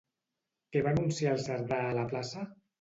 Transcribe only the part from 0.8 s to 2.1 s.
va anunciar el Cerdà a la